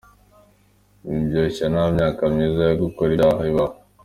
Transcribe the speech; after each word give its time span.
Mwiboshya 1.05 1.65
nta 1.73 1.83
myaka 1.95 2.21
myiza 2.33 2.61
yo 2.69 2.75
gukora 2.83 3.09
ibyaha 3.13 3.43
ibaho. 3.51 3.75